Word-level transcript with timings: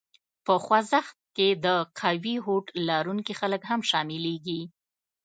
په 0.45 0.53
خوځښت 0.63 1.15
کې 1.35 1.47
د 1.65 1.67
قوي 1.99 2.35
هوډ 2.45 2.65
لرونکي 2.89 3.33
خلک 3.39 3.61
هم 3.71 3.81
شامليږي. 3.89 4.61